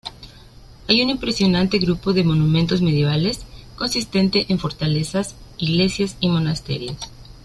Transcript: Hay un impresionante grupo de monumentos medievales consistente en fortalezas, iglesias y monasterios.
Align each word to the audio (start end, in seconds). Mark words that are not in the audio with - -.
Hay 0.87 1.03
un 1.03 1.11
impresionante 1.11 1.77
grupo 1.77 2.11
de 2.13 2.23
monumentos 2.23 2.81
medievales 2.81 3.41
consistente 3.75 4.47
en 4.49 4.57
fortalezas, 4.57 5.35
iglesias 5.59 6.17
y 6.19 6.27
monasterios. 6.29 6.97